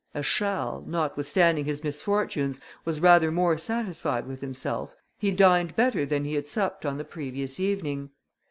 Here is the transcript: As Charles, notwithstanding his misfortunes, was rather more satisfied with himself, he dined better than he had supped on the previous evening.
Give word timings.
As 0.15 0.25
Charles, 0.25 0.87
notwithstanding 0.87 1.65
his 1.65 1.83
misfortunes, 1.83 2.59
was 2.85 2.99
rather 3.01 3.31
more 3.31 3.55
satisfied 3.59 4.25
with 4.25 4.41
himself, 4.41 4.95
he 5.19 5.29
dined 5.29 5.75
better 5.75 6.07
than 6.07 6.25
he 6.25 6.33
had 6.33 6.47
supped 6.47 6.87
on 6.87 6.97
the 6.97 7.03
previous 7.05 7.59
evening. 7.59 8.09